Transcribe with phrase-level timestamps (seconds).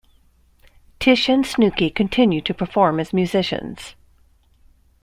[0.99, 3.93] Tish and Snooky continue to perform as musicians.